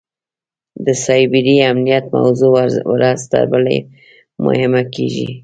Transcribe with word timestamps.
د 0.85 0.87
سایبري 1.05 1.55
امنیت 1.71 2.05
موضوع 2.17 2.51
ورځ 2.93 3.19
تر 3.31 3.43
بلې 3.51 3.77
مهمه 4.45 4.83
کېږي. 4.95 5.29